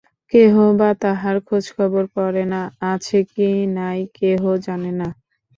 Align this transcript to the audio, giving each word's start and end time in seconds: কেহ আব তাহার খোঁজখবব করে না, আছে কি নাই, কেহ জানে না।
কেহ 0.33 0.53
আব 0.67 0.81
তাহার 1.01 1.37
খোঁজখবব 1.47 1.95
করে 2.15 2.43
না, 2.45 2.61
আছে 2.91 3.19
কি 3.31 3.49
নাই, 3.77 3.99
কেহ 4.17 4.41
জানে 4.65 4.91
না। 4.99 5.07